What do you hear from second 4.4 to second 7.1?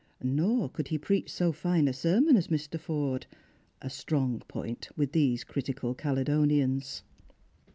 jjoint with these critical Caledonians.